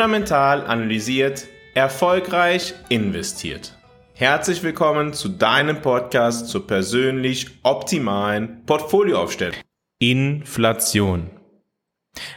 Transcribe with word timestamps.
fundamental 0.00 0.66
analysiert, 0.66 1.46
erfolgreich 1.74 2.72
investiert. 2.88 3.76
Herzlich 4.14 4.62
willkommen 4.62 5.12
zu 5.12 5.28
deinem 5.28 5.82
Podcast 5.82 6.48
zur 6.48 6.66
persönlich 6.66 7.48
optimalen 7.64 8.64
Portfolioaufstellung. 8.64 9.56
Inflation. 9.98 11.28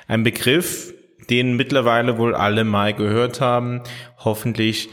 Ein 0.10 0.24
Begriff, 0.24 0.94
den 1.30 1.56
mittlerweile 1.56 2.18
wohl 2.18 2.36
alle 2.36 2.66
mal 2.66 2.94
gehört 2.94 3.40
haben. 3.40 3.82
Hoffentlich 4.18 4.90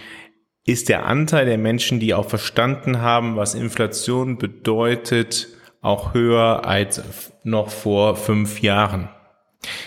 ist 0.64 0.88
der 0.88 1.06
Anteil 1.06 1.46
der 1.46 1.58
Menschen, 1.58 1.98
die 1.98 2.14
auch 2.14 2.28
verstanden 2.28 3.00
haben, 3.00 3.34
was 3.34 3.56
Inflation 3.56 4.38
bedeutet, 4.38 5.48
auch 5.80 6.14
höher 6.14 6.64
als 6.66 7.32
noch 7.42 7.68
vor 7.70 8.14
fünf 8.14 8.62
Jahren. 8.62 9.08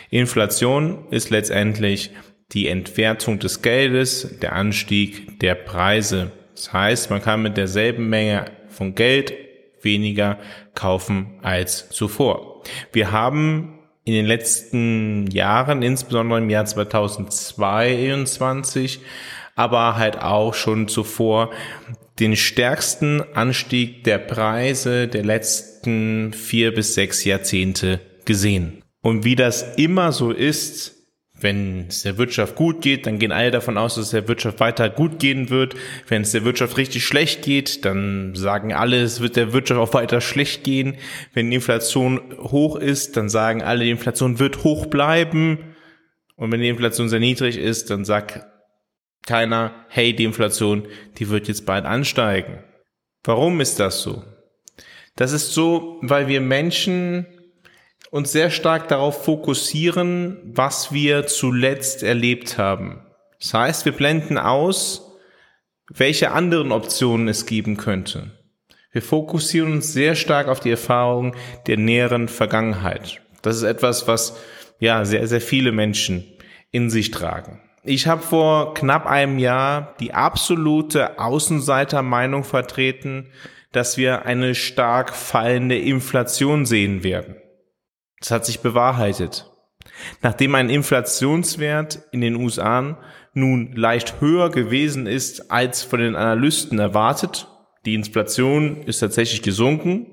Inflation 0.09 1.08
ist 1.12 1.30
letztendlich 1.30 2.12
die 2.54 2.68
Entwertung 2.68 3.40
des 3.40 3.62
Geldes, 3.62 4.38
der 4.42 4.54
Anstieg 4.54 5.40
der 5.40 5.56
Preise. 5.56 6.32
Das 6.56 6.72
heißt, 6.72 7.10
man 7.10 7.22
kann 7.22 7.42
mit 7.42 7.58
derselben 7.58 8.10
Menge 8.10 8.46
von 8.68 8.96
Geld 8.96 9.34
weniger 9.82 10.40
kaufen 10.76 11.40
als 11.42 11.90
zuvor. 11.90 12.64
Wir 12.92 13.12
haben 13.12 13.80
in 14.06 14.14
den 14.14 14.26
letzten 14.26 15.28
Jahren, 15.28 15.82
insbesondere 15.82 16.40
im 16.40 16.50
Jahr 16.50 16.66
2022, 16.66 19.00
aber 19.56 19.98
halt 19.98 20.22
auch 20.22 20.54
schon 20.54 20.88
zuvor 20.88 21.52
den 22.20 22.36
stärksten 22.36 23.23
Anstieg 23.34 24.04
der 24.04 24.20
Preise 24.20 25.08
der 25.08 25.23
letzten 25.23 26.34
vier 26.34 26.73
bis 26.73 26.94
sechs 26.94 27.23
Jahrzehnte 27.23 28.00
gesehen. 28.26 28.84
Und 29.02 29.26
wie 29.26 29.36
das 29.36 29.76
immer 29.78 30.12
so 30.12 30.32
ist, 30.32 30.92
wenn 31.44 31.88
es 31.89 32.03
der 32.03 32.17
Wirtschaft 32.17 32.55
gut 32.55 32.81
geht, 32.81 33.05
dann 33.05 33.19
gehen 33.19 33.31
alle 33.31 33.52
davon 33.52 33.77
aus, 33.77 33.95
dass 33.95 34.05
es 34.05 34.11
der 34.11 34.27
Wirtschaft 34.27 34.59
weiter 34.59 34.89
gut 34.89 35.19
gehen 35.19 35.49
wird. 35.49 35.75
Wenn 36.08 36.23
es 36.23 36.31
der 36.31 36.45
Wirtschaft 36.45 36.77
richtig 36.77 37.05
schlecht 37.05 37.44
geht, 37.44 37.86
dann 37.86 38.33
sagen 38.33 38.73
alle, 38.73 39.02
es 39.02 39.19
wird 39.19 39.36
der 39.36 39.53
Wirtschaft 39.53 39.80
auch 39.80 39.94
weiter 39.94 40.21
schlecht 40.21 40.64
gehen. 40.64 40.95
Wenn 41.33 41.49
die 41.49 41.55
Inflation 41.55 42.21
hoch 42.39 42.77
ist, 42.77 43.17
dann 43.17 43.30
sagen 43.30 43.61
alle, 43.61 43.83
die 43.83 43.91
Inflation 43.91 44.39
wird 44.39 44.64
hoch 44.64 44.88
bleiben. 44.88 45.75
Und 46.36 46.52
wenn 46.52 46.61
die 46.61 46.69
Inflation 46.69 47.09
sehr 47.09 47.19
niedrig 47.19 47.58
ist, 47.58 47.89
dann 47.89 48.05
sagt 48.05 48.41
keiner, 49.25 49.86
hey, 49.89 50.16
die 50.16 50.25
Inflation, 50.25 50.88
die 51.17 51.30
wird 51.30 51.47
jetzt 51.47 51.66
bald 51.66 51.86
ansteigen. 51.86 52.64
Warum 53.23 53.61
ist 53.61 53.80
das 53.80 54.02
so? 54.02 54.23
Das 55.16 55.31
ist 55.31 55.53
so, 55.53 55.99
weil 56.02 56.27
wir 56.27 56.41
Menschen 56.41 57.27
uns 58.14 58.31
sehr 58.31 58.52
stark 58.52 58.89
darauf 58.89 59.25
fokussieren, 59.25 60.38
was 60.44 60.94
wir 60.94 61.25
zuletzt 61.25 62.03
erlebt 62.03 62.59
haben. 62.59 63.02
Das 63.42 63.55
heißt, 63.55 63.86
wir 63.86 63.92
blenden 63.92 64.38
aus, 64.38 65.17
welche 65.89 66.31
anderen 66.31 66.72
Optionen 66.72 67.28
es 67.28 67.47
geben 67.47 67.75
könnte. 67.75 68.30
Wir 68.92 69.02
fokussieren 69.02 69.72
uns 69.72 69.94
sehr 69.94 70.14
stark 70.14 70.47
auf 70.47 70.59
die 70.59 70.70
Erfahrung 70.70 71.36
der 71.66 71.78
näheren 71.78 72.28
Vergangenheit. 72.28 73.20
Das 73.42 73.58
ist 73.58 73.64
etwas, 73.64 74.08
was 74.08 74.38
ja 74.77 75.05
sehr, 75.05 75.27
sehr 75.27 75.42
viele 75.42 75.72
Menschen 75.72 76.23
in 76.70 76.92
sich 76.92 77.09
tragen. 77.09 77.64
Ich 77.83 78.05
habe 78.05 78.22
vor 78.22 78.75
knapp 78.75 79.08
einem 79.08 79.39
Jahr 79.39 79.95
die 80.00 80.14
absolute 80.14 81.17
Außenseitermeinung 81.17 82.44
vertreten, 82.44 83.31
dass 83.72 83.98
wir 83.98 84.27
eine 84.27 84.53
stark 84.53 85.16
fallende 85.16 85.80
Inflation 85.80 86.67
sehen 86.67 87.04
werden. 87.04 87.38
Das 88.23 88.32
hat 88.32 88.45
sich 88.45 88.61
bewahrheitet. 88.61 89.52
Nachdem 90.22 90.56
ein 90.56 90.70
Inflationswert 90.70 92.00
in 92.14 92.22
den 92.22 92.38
USA 92.38 92.98
nun 93.34 93.73
leicht 93.76 94.22
höher 94.22 94.50
gewesen 94.50 95.08
ist 95.08 95.52
als 95.52 95.84
von 95.84 96.00
den 96.00 96.16
Analysten 96.16 96.80
erwartet, 96.80 97.50
die 97.83 97.95
Inflation 97.95 98.83
ist 98.83 99.00
tatsächlich 99.00 99.42
gesunken, 99.42 100.08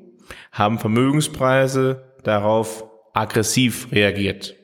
haben 0.50 0.81
Vermögenspreise 0.81 2.16
darauf 2.25 2.84
aggressiv 3.15 3.93
reagiert. 3.93 4.56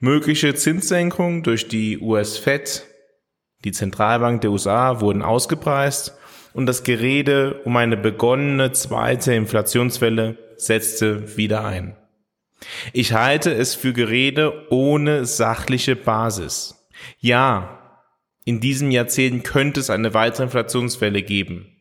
Mögliche 0.00 0.54
Zinssenkungen 0.54 1.42
durch 1.42 1.68
die 1.68 1.98
US-Fed, 1.98 2.86
die 3.66 3.72
Zentralbank 3.72 4.40
der 4.40 4.52
USA, 4.52 5.02
wurden 5.02 5.20
ausgepreist 5.20 6.16
und 6.54 6.64
das 6.64 6.82
Gerede 6.82 7.60
um 7.66 7.76
eine 7.76 7.98
begonnene 7.98 8.72
zweite 8.72 9.34
Inflationswelle 9.34 10.38
setzte 10.56 11.36
wieder 11.36 11.66
ein. 11.66 11.94
Ich 12.92 13.12
halte 13.12 13.52
es 13.52 13.74
für 13.74 13.92
Gerede 13.92 14.66
ohne 14.70 15.24
sachliche 15.24 15.96
Basis. 15.96 16.88
Ja, 17.20 17.78
in 18.44 18.60
diesem 18.60 18.90
Jahrzehnt 18.90 19.44
könnte 19.44 19.80
es 19.80 19.90
eine 19.90 20.14
weitere 20.14 20.44
Inflationswelle 20.44 21.22
geben. 21.22 21.76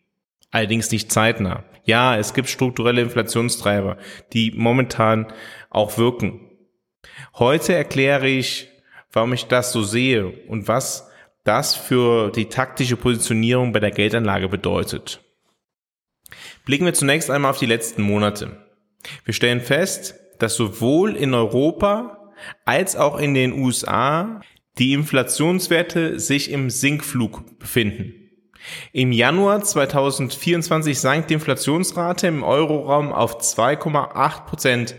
Allerdings 0.52 0.92
nicht 0.92 1.12
zeitnah. 1.12 1.64
Ja, 1.86 2.18
es 2.18 2.34
gibt 2.34 2.50
strukturelle 2.50 3.02
Inflationstreiber, 3.02 3.98
die 4.34 4.52
momentan 4.52 5.28
auch 5.70 5.98
wirken. 5.98 6.42
Heute 7.36 7.74
erkläre 7.74 8.28
ich, 8.28 8.68
warum 9.12 9.34
ich 9.34 9.46
das 9.46 9.72
so 9.72 9.84
sehe 9.84 10.28
und 10.28 10.68
was 10.68 11.10
das 11.44 11.76
für 11.76 12.32
die 12.32 12.50
taktische 12.50 12.98
Positionierung 12.98 13.72
bei 13.72 13.80
der 13.80 13.92
Geldanlage 13.92 14.50
bedeutet. 14.50 15.22
Blicken 16.66 16.86
wir 16.86 16.94
zunächst 16.94 17.32
einmal 17.32 17.52
auf 17.52 17.60
die 17.60 17.66
letzten 17.66 18.02
Monate. 18.02 18.58
Wir 19.24 19.34
stellen 19.34 19.62
fest, 19.62 20.16
dass 20.40 20.56
sowohl 20.56 21.16
in 21.16 21.34
Europa 21.34 22.32
als 22.66 22.96
auch 22.96 23.18
in 23.20 23.34
den 23.34 23.54
USA 23.54 24.42
die 24.78 24.94
Inflationswerte 24.94 26.20
sich 26.20 26.52
im 26.52 26.70
Sinkflug 26.70 27.60
befinden. 27.60 28.14
Im 28.92 29.12
Januar 29.12 29.64
2024 29.64 31.00
sank 31.00 31.28
die 31.28 31.36
Inflationsrate 31.36 32.28
im 32.28 32.44
Euroraum 32.44 33.12
auf 33.12 33.40
2,8 33.40 34.46
Prozent 34.46 34.96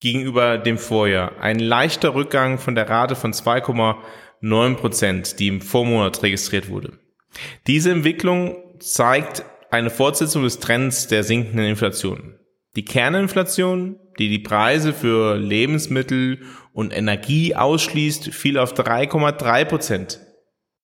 gegenüber 0.00 0.58
dem 0.58 0.78
Vorjahr. 0.78 1.40
Ein 1.40 1.58
leichter 1.58 2.14
Rückgang 2.14 2.58
von 2.58 2.74
der 2.74 2.88
Rate 2.88 3.16
von 3.16 3.32
2,9 3.32 4.74
Prozent, 4.74 5.38
die 5.38 5.48
im 5.48 5.60
Vormonat 5.60 6.22
registriert 6.22 6.68
wurde. 6.68 6.98
Diese 7.66 7.90
Entwicklung 7.90 8.56
zeigt 8.80 9.44
eine 9.70 9.90
Fortsetzung 9.90 10.42
des 10.42 10.58
Trends 10.58 11.06
der 11.06 11.22
sinkenden 11.22 11.66
Inflation. 11.66 12.34
Die 12.76 12.84
Kerninflation, 12.84 13.98
die 14.18 14.28
die 14.28 14.38
Preise 14.38 14.92
für 14.92 15.36
Lebensmittel 15.36 16.42
und 16.72 16.96
Energie 16.96 17.56
ausschließt, 17.56 18.32
fiel 18.32 18.58
auf 18.58 18.74
3,3 18.74 19.64
Prozent. 19.64 20.20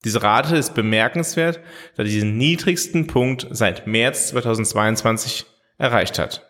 Diese 0.05 0.23
Rate 0.23 0.57
ist 0.57 0.75
bemerkenswert, 0.75 1.61
da 1.97 2.03
diesen 2.03 2.37
niedrigsten 2.37 3.07
Punkt 3.07 3.47
seit 3.51 3.87
März 3.87 4.29
2022 4.29 5.47
erreicht 5.79 6.19
hat. 6.19 6.45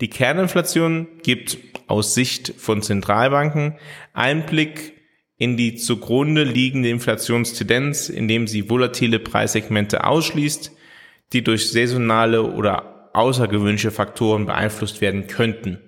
Die 0.00 0.08
Kerninflation 0.08 1.08
gibt 1.22 1.58
aus 1.88 2.14
Sicht 2.14 2.54
von 2.56 2.82
Zentralbanken 2.82 3.78
Einblick 4.12 4.94
in 5.36 5.56
die 5.56 5.74
zugrunde 5.74 6.44
liegende 6.44 6.88
Inflationstendenz, 6.88 8.08
indem 8.08 8.46
sie 8.46 8.70
volatile 8.70 9.18
Preissegmente 9.18 10.04
ausschließt, 10.04 10.72
die 11.32 11.42
durch 11.42 11.70
saisonale 11.70 12.42
oder 12.42 12.95
außergewöhnliche 13.16 13.90
Faktoren 13.90 14.46
beeinflusst 14.46 15.00
werden 15.00 15.26
könnten. 15.26 15.78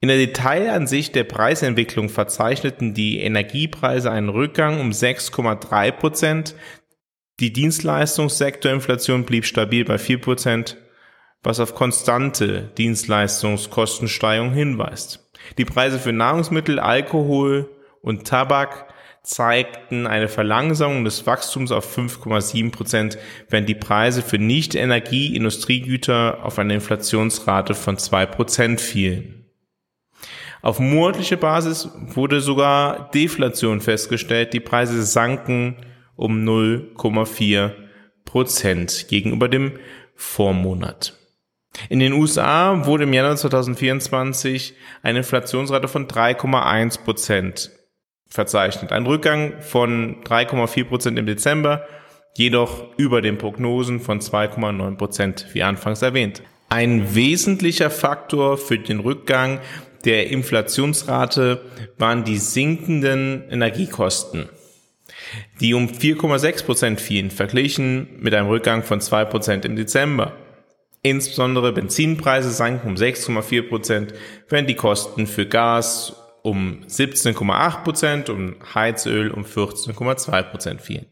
In 0.00 0.08
der 0.08 0.18
Detailansicht 0.18 1.14
der 1.14 1.24
Preisentwicklung 1.24 2.08
verzeichneten 2.08 2.94
die 2.94 3.20
Energiepreise 3.20 4.10
einen 4.10 4.28
Rückgang 4.28 4.80
um 4.80 4.90
6,3 4.90 5.90
Prozent. 5.90 6.54
Die 7.40 7.52
Dienstleistungssektorinflation 7.52 9.24
blieb 9.24 9.44
stabil 9.44 9.84
bei 9.84 9.98
4 9.98 10.20
Prozent, 10.20 10.76
was 11.42 11.58
auf 11.58 11.74
konstante 11.74 12.70
Dienstleistungskostensteigerung 12.78 14.52
hinweist. 14.52 15.32
Die 15.56 15.64
Preise 15.64 15.98
für 15.98 16.12
Nahrungsmittel, 16.12 16.78
Alkohol 16.78 17.68
und 18.00 18.26
Tabak 18.26 18.92
zeigten 19.28 20.06
eine 20.06 20.28
Verlangsamung 20.28 21.04
des 21.04 21.26
Wachstums 21.26 21.70
auf 21.70 21.96
5,7 21.96 22.72
Prozent, 22.72 23.18
während 23.50 23.68
die 23.68 23.74
Preise 23.74 24.22
für 24.22 24.38
Nicht-Energie-Industriegüter 24.38 26.42
auf 26.42 26.58
eine 26.58 26.74
Inflationsrate 26.74 27.74
von 27.74 27.98
2 27.98 28.24
Prozent 28.24 28.80
fielen. 28.80 29.44
Auf 30.62 30.80
monatliche 30.80 31.36
Basis 31.36 31.90
wurde 31.94 32.40
sogar 32.40 33.10
Deflation 33.10 33.82
festgestellt. 33.82 34.54
Die 34.54 34.60
Preise 34.60 35.02
sanken 35.02 35.76
um 36.16 36.48
0,4 36.48 37.72
Prozent 38.24 39.08
gegenüber 39.08 39.48
dem 39.48 39.72
Vormonat. 40.14 41.18
In 41.90 42.00
den 42.00 42.14
USA 42.14 42.86
wurde 42.86 43.04
im 43.04 43.12
Januar 43.12 43.36
2024 43.36 44.74
eine 45.02 45.18
Inflationsrate 45.18 45.86
von 45.86 46.08
3,1 46.08 47.04
Prozent 47.04 47.77
verzeichnet. 48.28 48.92
Ein 48.92 49.06
Rückgang 49.06 49.60
von 49.60 50.22
3,4 50.24 50.84
Prozent 50.84 51.18
im 51.18 51.26
Dezember, 51.26 51.86
jedoch 52.36 52.86
über 52.96 53.22
den 53.22 53.38
Prognosen 53.38 54.00
von 54.00 54.20
2,9 54.20 54.96
Prozent, 54.96 55.46
wie 55.52 55.62
anfangs 55.62 56.02
erwähnt. 56.02 56.42
Ein 56.68 57.14
wesentlicher 57.14 57.90
Faktor 57.90 58.58
für 58.58 58.78
den 58.78 59.00
Rückgang 59.00 59.60
der 60.04 60.30
Inflationsrate 60.30 61.62
waren 61.96 62.24
die 62.24 62.38
sinkenden 62.38 63.44
Energiekosten. 63.50 64.48
die 65.60 65.74
um 65.74 65.88
4,6 65.88 66.64
Prozent 66.64 67.00
fielen, 67.00 67.30
verglichen 67.30 68.08
mit 68.20 68.34
einem 68.34 68.48
Rückgang 68.48 68.82
von 68.82 69.00
2 69.00 69.26
Prozent 69.26 69.64
im 69.64 69.76
Dezember. 69.76 70.32
Insbesondere 71.02 71.72
Benzinpreise 71.72 72.50
sanken 72.50 72.88
um 72.88 72.94
6,4 72.94 73.68
Prozent, 73.68 74.14
während 74.48 74.68
die 74.68 74.74
Kosten 74.74 75.26
für 75.26 75.46
Gas 75.46 76.16
um 76.42 76.82
17,8 76.86 77.82
Prozent 77.82 78.30
und 78.30 78.56
Heizöl 78.74 79.30
um 79.30 79.44
14,2 79.44 80.42
Prozent 80.42 80.80
fielen. 80.80 81.06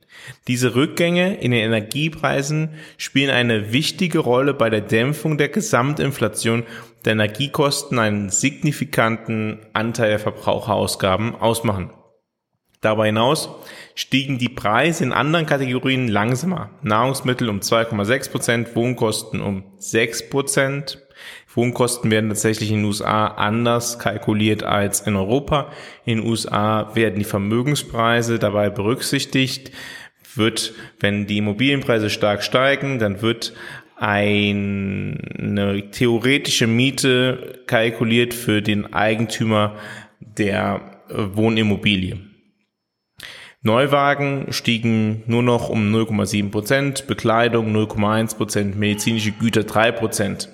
Diese 0.49 0.75
Rückgänge 0.75 1.37
in 1.40 1.50
den 1.50 1.64
Energiepreisen 1.64 2.70
spielen 2.96 3.31
eine 3.31 3.73
wichtige 3.73 4.19
Rolle 4.19 4.55
bei 4.55 4.70
der 4.70 4.81
Dämpfung 4.81 5.38
der 5.38 5.49
Gesamtinflation 5.49 6.64
der 7.05 7.12
Energiekosten 7.12 7.99
einen 7.99 8.31
signifikanten 8.31 9.61
Anteil 9.73 10.11
der 10.11 10.19
Verbraucherausgaben 10.19 11.34
ausmachen. 11.37 11.90
Darüber 12.81 13.06
hinaus 13.06 13.49
stiegen 13.94 14.38
die 14.38 14.49
Preise 14.49 15.05
in 15.05 15.12
anderen 15.12 15.46
Kategorien 15.46 16.08
langsamer. 16.08 16.70
Nahrungsmittel 16.82 17.49
um 17.49 17.61
2,6 17.61 18.31
Prozent, 18.31 18.76
Wohnkosten 18.76 19.40
um 19.40 19.64
6 19.78 20.31
Prozent. 20.31 21.05
Wohnkosten 21.54 22.10
werden 22.10 22.28
tatsächlich 22.28 22.70
in 22.70 22.78
den 22.78 22.84
USA 22.84 23.26
anders 23.28 23.98
kalkuliert 23.98 24.62
als 24.62 25.00
in 25.00 25.16
Europa. 25.16 25.72
In 26.04 26.18
den 26.18 26.28
USA 26.28 26.94
werden 26.94 27.18
die 27.18 27.24
Vermögenspreise 27.24 28.38
dabei 28.38 28.70
berücksichtigt. 28.70 29.70
Wird, 30.34 30.74
wenn 31.00 31.26
die 31.26 31.38
Immobilienpreise 31.38 32.10
stark 32.10 32.42
steigen, 32.42 32.98
dann 32.98 33.22
wird 33.22 33.54
eine 33.96 35.90
theoretische 35.90 36.66
Miete 36.66 37.62
kalkuliert 37.66 38.34
für 38.34 38.60
den 38.60 38.92
Eigentümer 38.92 39.76
der 40.20 41.00
Wohnimmobilie. 41.08 42.18
Neuwagen 43.62 44.52
stiegen 44.52 45.22
nur 45.26 45.42
noch 45.42 45.70
um 45.70 45.92
0,7 45.92 46.50
Prozent, 46.50 47.06
Bekleidung 47.06 47.74
0,1 47.74 48.36
Prozent, 48.36 48.76
medizinische 48.76 49.32
Güter 49.32 49.64
3 49.64 49.92
Prozent. 49.92 50.48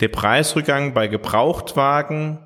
Der 0.00 0.08
Preisrückgang 0.08 0.94
bei 0.94 1.08
Gebrauchtwagen 1.08 2.38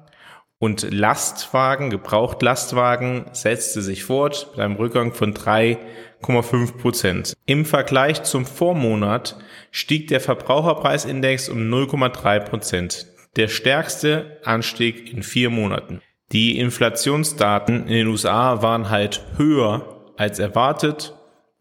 und 0.59 0.91
Lastwagen, 0.91 1.89
Gebrauchtlastwagen 1.91 3.27
setzte 3.33 3.81
sich 3.81 4.05
fort 4.05 4.49
mit 4.53 4.61
einem 4.61 4.77
Rückgang 4.77 5.13
von 5.13 5.33
3,5 5.33 6.77
Prozent. 6.77 7.35
Im 7.47 7.65
Vergleich 7.65 8.23
zum 8.25 8.45
Vormonat 8.45 9.37
stieg 9.71 10.09
der 10.09 10.21
Verbraucherpreisindex 10.21 11.49
um 11.49 11.59
0,3 11.59 12.41
Prozent, 12.41 13.07
der 13.37 13.49
stärkste 13.49 14.39
Anstieg 14.45 15.13
in 15.13 15.23
vier 15.23 15.49
Monaten. 15.49 16.03
Die 16.33 16.59
Inflationsdaten 16.59 17.87
in 17.87 17.95
den 17.95 18.07
USA 18.09 18.63
waren 18.63 18.91
halt 18.91 19.25
höher 19.37 20.13
als 20.17 20.39
erwartet, 20.39 21.15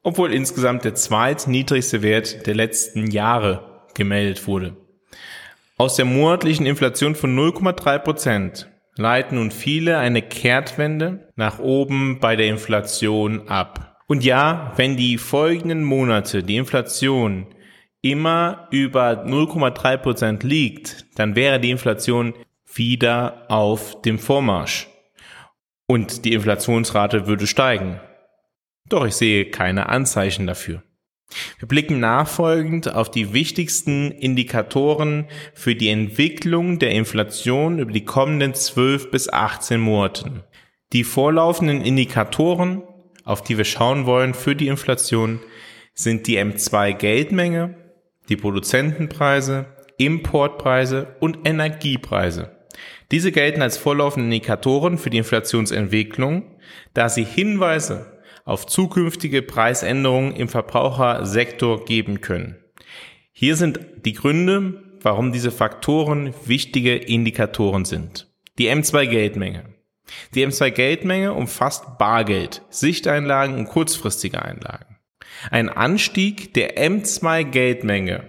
obwohl 0.03 0.33
insgesamt 0.33 0.83
der 0.83 0.95
zweitniedrigste 0.95 2.01
Wert 2.01 2.45
der 2.45 2.55
letzten 2.55 3.09
Jahre 3.09 3.85
gemeldet 3.95 4.45
wurde. 4.45 4.75
Aus 5.79 5.95
der 5.95 6.03
monatlichen 6.03 6.65
Inflation 6.65 7.15
von 7.15 7.33
0,3 7.33 7.99
Prozent 7.99 8.69
leiten 8.97 9.37
nun 9.37 9.49
viele 9.49 9.97
eine 9.97 10.21
Kehrtwende 10.21 11.31
nach 11.37 11.59
oben 11.59 12.19
bei 12.19 12.35
der 12.35 12.47
Inflation 12.47 13.47
ab. 13.47 13.97
Und 14.05 14.25
ja, 14.25 14.73
wenn 14.75 14.97
die 14.97 15.17
folgenden 15.17 15.85
Monate 15.85 16.43
die 16.43 16.57
Inflation 16.57 17.47
immer 18.01 18.67
über 18.71 19.23
0,3 19.25 19.95
Prozent 19.95 20.43
liegt, 20.43 21.05
dann 21.17 21.37
wäre 21.37 21.61
die 21.61 21.71
Inflation 21.71 22.33
wieder 22.73 23.45
auf 23.47 24.01
dem 24.01 24.19
Vormarsch. 24.19 24.89
Und 25.87 26.25
die 26.25 26.33
Inflationsrate 26.33 27.25
würde 27.25 27.47
steigen. 27.47 28.01
Doch 28.89 29.05
ich 29.05 29.15
sehe 29.15 29.45
keine 29.45 29.87
Anzeichen 29.87 30.45
dafür. 30.45 30.83
Wir 31.59 31.67
blicken 31.67 31.99
nachfolgend 31.99 32.93
auf 32.95 33.11
die 33.11 33.33
wichtigsten 33.33 34.11
Indikatoren 34.11 35.27
für 35.53 35.75
die 35.75 35.89
Entwicklung 35.89 36.79
der 36.79 36.91
Inflation 36.91 37.79
über 37.79 37.91
die 37.91 38.05
kommenden 38.05 38.53
12 38.53 39.11
bis 39.11 39.27
18 39.27 39.81
Monate. 39.81 40.45
Die 40.93 41.03
vorlaufenden 41.03 41.81
Indikatoren, 41.81 42.81
auf 43.25 43.43
die 43.43 43.57
wir 43.57 43.65
schauen 43.65 44.05
wollen 44.05 44.33
für 44.33 44.55
die 44.55 44.69
Inflation, 44.69 45.41
sind 45.93 46.27
die 46.27 46.39
M2 46.39 46.93
Geldmenge, 46.93 47.75
die 48.29 48.37
Produzentenpreise, 48.37 49.65
Importpreise 49.97 51.17
und 51.19 51.39
Energiepreise. 51.45 52.55
Diese 53.11 53.33
gelten 53.33 53.61
als 53.61 53.77
vorlaufende 53.77 54.27
Indikatoren 54.27 54.97
für 54.97 55.09
die 55.09 55.17
Inflationsentwicklung, 55.17 56.55
da 56.93 57.09
sie 57.09 57.25
Hinweise 57.25 58.18
auf 58.49 58.65
zukünftige 58.65 59.41
Preisänderungen 59.41 60.35
im 60.35 60.49
Verbrauchersektor 60.49 61.85
geben 61.85 62.21
können. 62.21 62.55
Hier 63.31 63.55
sind 63.55 63.79
die 64.05 64.13
Gründe, 64.13 64.83
warum 65.01 65.31
diese 65.31 65.51
Faktoren 65.51 66.33
wichtige 66.45 66.95
Indikatoren 66.95 67.85
sind. 67.85 68.27
Die 68.57 68.69
M2 68.69 69.05
Geldmenge. 69.05 69.65
Die 70.33 70.45
M2 70.45 70.71
Geldmenge 70.71 71.33
umfasst 71.33 71.97
Bargeld, 71.97 72.63
Sichteinlagen 72.69 73.55
und 73.55 73.67
kurzfristige 73.67 74.41
Einlagen. 74.41 74.97
Ein 75.51 75.69
Anstieg 75.69 76.53
der 76.55 76.77
M2 76.77 77.43
Geldmenge 77.45 78.23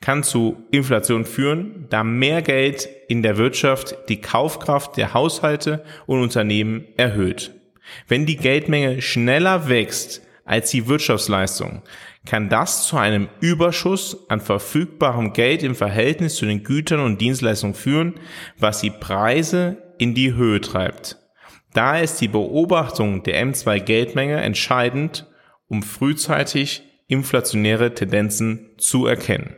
kann 0.00 0.22
zu 0.22 0.62
Inflation 0.70 1.24
führen, 1.24 1.86
da 1.90 2.04
mehr 2.04 2.42
Geld 2.42 2.88
in 3.08 3.22
der 3.22 3.36
Wirtschaft 3.36 3.96
die 4.08 4.20
Kaufkraft 4.20 4.96
der 4.96 5.14
Haushalte 5.14 5.84
und 6.06 6.22
Unternehmen 6.22 6.84
erhöht. 6.96 7.57
Wenn 8.06 8.26
die 8.26 8.36
Geldmenge 8.36 9.02
schneller 9.02 9.68
wächst 9.68 10.22
als 10.44 10.70
die 10.70 10.86
Wirtschaftsleistung, 10.88 11.82
kann 12.26 12.48
das 12.48 12.86
zu 12.86 12.96
einem 12.96 13.28
Überschuss 13.40 14.28
an 14.28 14.40
verfügbarem 14.40 15.32
Geld 15.32 15.62
im 15.62 15.74
Verhältnis 15.74 16.36
zu 16.36 16.46
den 16.46 16.62
Gütern 16.62 17.00
und 17.00 17.20
Dienstleistungen 17.20 17.74
führen, 17.74 18.14
was 18.58 18.80
die 18.80 18.90
Preise 18.90 19.78
in 19.98 20.14
die 20.14 20.34
Höhe 20.34 20.60
treibt. 20.60 21.16
Daher 21.74 22.02
ist 22.02 22.20
die 22.20 22.28
Beobachtung 22.28 23.22
der 23.22 23.44
M2 23.44 23.80
Geldmenge 23.80 24.40
entscheidend, 24.40 25.26
um 25.68 25.82
frühzeitig 25.82 26.82
inflationäre 27.08 27.94
Tendenzen 27.94 28.70
zu 28.78 29.06
erkennen. 29.06 29.56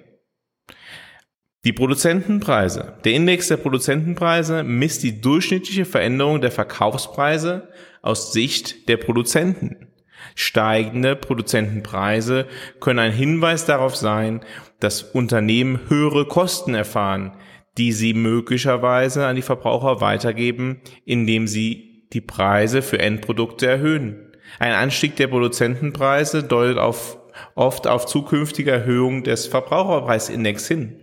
Die 1.65 1.73
Produzentenpreise. 1.75 2.95
Der 3.05 3.13
Index 3.13 3.49
der 3.49 3.59
Produzentenpreise 3.59 4.63
misst 4.63 5.03
die 5.03 5.21
durchschnittliche 5.21 5.85
Veränderung 5.85 6.41
der 6.41 6.51
Verkaufspreise 6.51 7.69
aus 8.03 8.33
Sicht 8.33 8.89
der 8.89 8.97
Produzenten. 8.97 9.89
Steigende 10.35 11.17
Produzentenpreise 11.17 12.47
können 12.79 12.99
ein 12.99 13.13
Hinweis 13.13 13.65
darauf 13.67 13.97
sein, 13.97 14.41
dass 14.79 15.03
Unternehmen 15.03 15.81
höhere 15.89 16.27
Kosten 16.27 16.75
erfahren, 16.75 17.33
die 17.79 17.93
sie 17.93 18.15
möglicherweise 18.15 19.27
an 19.27 19.37
die 19.37 19.43
Verbraucher 19.43 20.01
weitergeben, 20.01 20.81
indem 21.05 21.47
sie 21.47 22.07
die 22.13 22.21
Preise 22.21 22.83
für 22.83 22.99
Endprodukte 22.99 23.67
erhöhen. 23.67 24.33
Ein 24.59 24.73
Anstieg 24.73 25.17
der 25.17 25.29
Produzentenpreise 25.29 26.43
deutet 26.43 26.79
auf, 26.79 27.19
oft 27.55 27.87
auf 27.87 28.07
zukünftige 28.07 28.73
Erhöhung 28.73 29.23
des 29.23 29.47
Verbraucherpreisindex 29.47 30.67
hin 30.69 31.01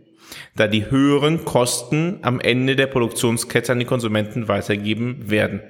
da 0.56 0.68
die 0.68 0.90
höheren 0.90 1.46
Kosten 1.46 2.20
am 2.22 2.40
Ende 2.40 2.76
der 2.76 2.88
Produktionskette 2.88 3.72
an 3.72 3.80
die 3.80 3.86
Konsumenten 3.86 4.48
weitergeben 4.48 5.30
werden. 5.30 5.62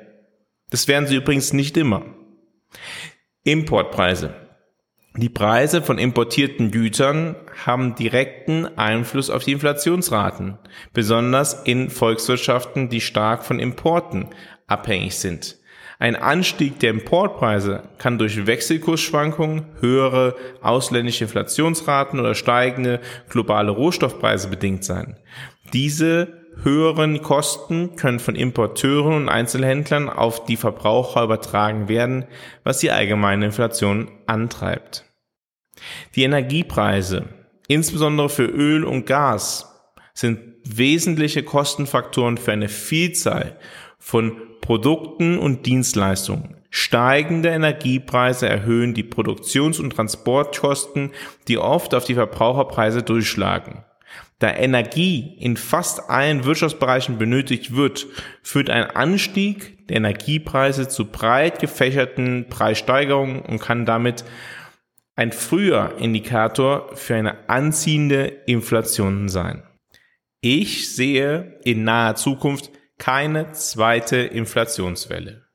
Das 0.69 0.87
werden 0.87 1.07
sie 1.07 1.15
übrigens 1.15 1.53
nicht 1.53 1.77
immer. 1.77 2.03
Importpreise. 3.43 4.33
Die 5.15 5.29
Preise 5.29 5.81
von 5.81 5.97
importierten 5.97 6.69
Gütern 6.69 7.35
haben 7.65 7.95
direkten 7.95 8.77
Einfluss 8.77 9.31
auf 9.31 9.43
die 9.43 9.53
Inflationsraten, 9.53 10.59
besonders 10.93 11.63
in 11.63 11.89
Volkswirtschaften, 11.89 12.89
die 12.89 13.01
stark 13.01 13.43
von 13.43 13.59
Importen 13.59 14.27
abhängig 14.67 15.17
sind. 15.17 15.57
Ein 15.97 16.15
Anstieg 16.15 16.79
der 16.79 16.91
Importpreise 16.91 17.89
kann 17.97 18.19
durch 18.19 18.45
Wechselkursschwankungen, 18.45 19.65
höhere 19.79 20.35
ausländische 20.61 21.23
Inflationsraten 21.23 22.19
oder 22.19 22.35
steigende 22.35 22.99
globale 23.29 23.71
Rohstoffpreise 23.71 24.49
bedingt 24.49 24.83
sein. 24.83 25.17
Diese 25.73 26.46
höheren 26.63 27.21
Kosten 27.21 27.95
können 27.95 28.19
von 28.19 28.35
Importeuren 28.35 29.13
und 29.13 29.29
Einzelhändlern 29.29 30.09
auf 30.09 30.45
die 30.45 30.57
Verbraucher 30.57 31.23
übertragen 31.23 31.87
werden, 31.87 32.25
was 32.63 32.79
die 32.79 32.91
allgemeine 32.91 33.45
Inflation 33.45 34.11
antreibt. 34.25 35.05
Die 36.15 36.23
Energiepreise, 36.23 37.25
insbesondere 37.67 38.29
für 38.29 38.45
Öl 38.45 38.83
und 38.83 39.05
Gas, 39.05 39.73
sind 40.13 40.39
wesentliche 40.63 41.43
Kostenfaktoren 41.43 42.37
für 42.37 42.51
eine 42.51 42.69
Vielzahl 42.69 43.57
von 43.99 44.41
Produkten 44.61 45.37
und 45.37 45.65
Dienstleistungen. 45.65 46.57
Steigende 46.69 47.49
Energiepreise 47.49 48.49
erhöhen 48.49 48.93
die 48.93 49.03
Produktions- 49.03 49.79
und 49.79 49.91
Transportkosten, 49.91 51.11
die 51.47 51.57
oft 51.57 51.95
auf 51.95 52.05
die 52.05 52.15
Verbraucherpreise 52.15 53.03
durchschlagen. 53.03 53.85
Da 54.39 54.53
Energie 54.53 55.35
in 55.39 55.57
fast 55.57 56.09
allen 56.09 56.45
Wirtschaftsbereichen 56.45 57.17
benötigt 57.17 57.75
wird, 57.75 58.05
führt 58.43 58.69
ein 58.69 58.83
Anstieg 58.83 59.87
der 59.87 59.97
Energiepreise 59.97 60.87
zu 60.87 61.05
breit 61.05 61.59
gefächerten 61.59 62.47
Preissteigerungen 62.49 63.41
und 63.41 63.59
kann 63.59 63.85
damit 63.85 64.25
ein 65.15 65.31
früher 65.31 65.95
Indikator 65.97 66.95
für 66.95 67.15
eine 67.15 67.49
anziehende 67.49 68.25
Inflation 68.45 69.27
sein. 69.27 69.63
Ich 70.41 70.93
sehe 70.93 71.59
in 71.63 71.83
naher 71.83 72.15
Zukunft 72.15 72.69
keine 72.99 73.53
zweite 73.53 74.17
Inflationswelle. 74.17 75.47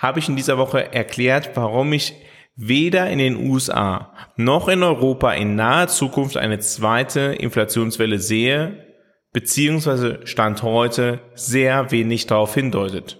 habe 0.00 0.18
ich 0.18 0.28
in 0.28 0.36
dieser 0.36 0.58
Woche 0.58 0.92
erklärt, 0.92 1.52
warum 1.54 1.92
ich 1.92 2.14
weder 2.56 3.08
in 3.08 3.18
den 3.18 3.36
USA 3.36 4.12
noch 4.36 4.68
in 4.68 4.82
Europa 4.82 5.32
in 5.32 5.54
naher 5.54 5.88
Zukunft 5.88 6.36
eine 6.36 6.58
zweite 6.58 7.20
Inflationswelle 7.20 8.18
sehe, 8.18 8.86
beziehungsweise 9.32 10.26
Stand 10.26 10.62
heute 10.62 11.20
sehr 11.34 11.90
wenig 11.90 12.26
darauf 12.26 12.54
hindeutet. 12.54 13.18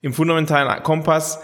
Im 0.00 0.12
fundamentalen 0.12 0.82
Kompass 0.82 1.40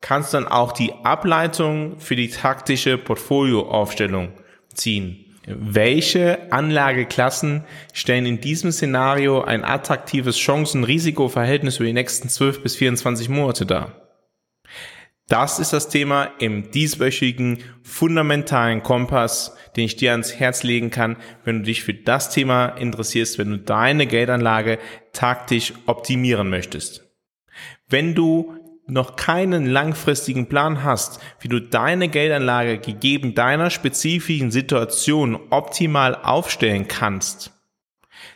kannst 0.00 0.32
du 0.32 0.38
dann 0.38 0.48
auch 0.48 0.72
die 0.72 0.92
Ableitung 1.04 1.98
für 1.98 2.14
die 2.14 2.28
taktische 2.28 2.98
Portfolioaufstellung 2.98 4.32
ziehen. 4.72 5.25
Welche 5.46 6.50
Anlageklassen 6.50 7.64
stellen 7.92 8.26
in 8.26 8.40
diesem 8.40 8.72
Szenario 8.72 9.42
ein 9.42 9.64
attraktives 9.64 10.36
Chancen-Risiko-Verhältnis 10.36 11.76
über 11.76 11.86
die 11.86 11.92
nächsten 11.92 12.28
12 12.28 12.64
bis 12.64 12.74
24 12.74 13.28
Monate 13.28 13.64
dar? 13.64 13.92
Das 15.28 15.58
ist 15.58 15.72
das 15.72 15.88
Thema 15.88 16.30
im 16.38 16.70
dieswöchigen 16.72 17.58
fundamentalen 17.82 18.82
Kompass, 18.82 19.56
den 19.76 19.84
ich 19.84 19.96
dir 19.96 20.12
ans 20.12 20.34
Herz 20.34 20.64
legen 20.64 20.90
kann, 20.90 21.16
wenn 21.44 21.60
du 21.60 21.64
dich 21.64 21.82
für 21.82 21.94
das 21.94 22.30
Thema 22.30 22.66
interessierst, 22.68 23.38
wenn 23.38 23.50
du 23.50 23.58
deine 23.58 24.06
Geldanlage 24.06 24.78
taktisch 25.12 25.74
optimieren 25.86 26.48
möchtest. 26.50 27.08
Wenn 27.88 28.14
du 28.14 28.54
noch 28.86 29.16
keinen 29.16 29.66
langfristigen 29.66 30.48
Plan 30.48 30.84
hast, 30.84 31.20
wie 31.40 31.48
du 31.48 31.60
deine 31.60 32.08
Geldanlage 32.08 32.78
gegeben 32.78 33.34
deiner 33.34 33.70
spezifischen 33.70 34.50
Situation 34.50 35.38
optimal 35.50 36.14
aufstellen 36.14 36.86
kannst, 36.86 37.52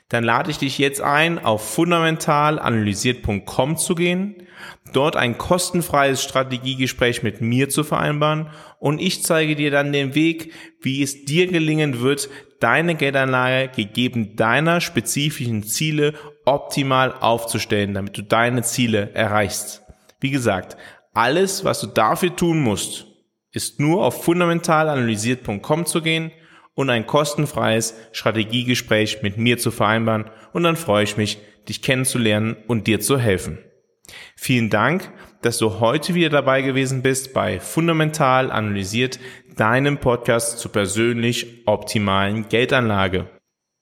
dann 0.09 0.25
lade 0.25 0.51
ich 0.51 0.59
dich 0.59 0.79
jetzt 0.79 1.01
ein, 1.01 1.39
auf 1.39 1.75
fundamentalanalysiert.com 1.75 3.77
zu 3.77 3.95
gehen, 3.95 4.43
dort 4.93 5.17
ein 5.17 5.39
kostenfreies 5.39 6.23
Strategiegespräch 6.23 7.23
mit 7.23 7.41
mir 7.41 7.69
zu 7.69 7.85
vereinbaren 7.85 8.49
und 8.81 9.01
ich 9.01 9.23
zeige 9.23 9.55
dir 9.55 9.71
dann 9.71 9.93
den 9.93 10.17
Weg, 10.17 10.53
wie 10.81 11.03
es 11.03 11.25
dir 11.25 11.47
gelingen 11.47 12.01
wird, 12.01 12.29
deine 12.59 12.97
Geldanlage 12.97 13.69
gegeben 13.69 14.35
deiner 14.35 14.81
spezifischen 14.81 15.63
Ziele 15.63 16.15
optimal 16.45 17.13
aufzustellen, 17.13 17.95
damit 17.95 18.19
du 18.19 18.23
deine 18.23 18.63
Ziele 18.63 19.15
erreichst. 19.15 19.83
Wie 20.21 20.31
gesagt, 20.31 20.77
alles, 21.13 21.65
was 21.65 21.81
du 21.81 21.87
dafür 21.87 22.37
tun 22.37 22.61
musst, 22.61 23.07
ist 23.53 23.81
nur 23.81 24.05
auf 24.05 24.25
fundamentalanalysiert.com 24.25 25.87
zu 25.87 26.03
gehen 26.03 26.31
und 26.75 26.91
ein 26.91 27.07
kostenfreies 27.07 27.95
Strategiegespräch 28.13 29.23
mit 29.23 29.39
mir 29.39 29.59
zu 29.59 29.71
vereinbaren 29.71 30.31
und 30.53 30.63
dann 30.63 30.77
freue 30.77 31.05
ich 31.05 31.17
mich, 31.17 31.39
dich 31.69 31.83
kennenzulernen 31.83 32.57
und 32.69 32.87
dir 32.87 33.01
zu 33.01 33.19
helfen. 33.19 33.59
Vielen 34.37 34.71
Dank, 34.71 35.13
dass 35.43 35.59
du 35.59 35.81
heute 35.81 36.15
wieder 36.15 36.31
dabei 36.31 36.63
gewesen 36.63 37.03
bist 37.03 37.33
bei 37.33 37.61
Fundamental 37.61 38.51
Analysiert, 38.51 39.19
deinem 39.57 39.99
Podcast 39.99 40.59
zur 40.59 40.73
persönlich 40.73 41.67
optimalen 41.67 42.49
Geldanlage. 42.49 43.29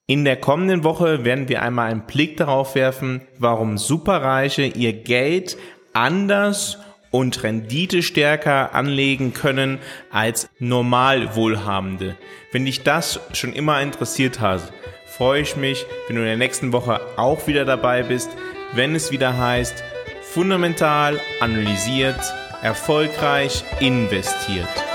In 0.07 0.25
der 0.25 0.37
kommenden 0.37 0.83
Woche 0.83 1.23
werden 1.23 1.49
wir 1.49 1.61
einmal 1.61 1.91
einen 1.91 2.07
Blick 2.07 2.37
darauf 2.37 2.75
werfen, 2.75 3.21
warum 3.37 3.77
Superreiche 3.77 4.63
ihr 4.63 4.93
Geld 4.93 5.57
anders 5.99 6.77
und 7.11 7.43
renditestärker 7.43 8.73
anlegen 8.73 9.33
können 9.33 9.79
als 10.11 10.49
normal 10.59 11.35
Wohlhabende. 11.35 12.15
Wenn 12.51 12.65
dich 12.65 12.83
das 12.83 13.19
schon 13.33 13.53
immer 13.53 13.81
interessiert 13.81 14.39
hat, 14.39 14.71
freue 15.05 15.41
ich 15.41 15.55
mich, 15.55 15.85
wenn 16.07 16.15
du 16.15 16.21
in 16.21 16.27
der 16.27 16.37
nächsten 16.37 16.71
Woche 16.71 17.01
auch 17.17 17.47
wieder 17.47 17.65
dabei 17.65 18.03
bist, 18.03 18.29
wenn 18.73 18.95
es 18.95 19.11
wieder 19.11 19.37
heißt, 19.37 19.83
fundamental 20.21 21.19
analysiert, 21.41 22.19
erfolgreich 22.61 23.63
investiert. 23.79 24.88